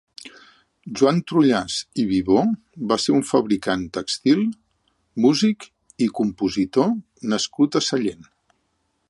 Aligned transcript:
Joan 0.99 1.19
Trullàs 1.31 1.75
i 2.03 2.05
Vivó 2.11 2.39
va 2.93 2.97
ser 3.03 3.13
un 3.17 3.21
fabricant 3.33 3.85
tèxtil, 3.99 4.43
músic 5.27 5.69
i 6.07 6.11
compositor 6.23 6.91
nascut 7.37 7.79
a 7.83 7.85
Sallent. 7.91 8.27